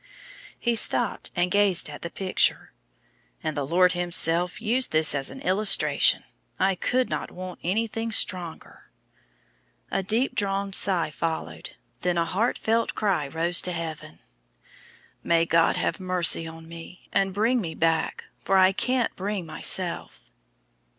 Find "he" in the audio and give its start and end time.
0.57-0.73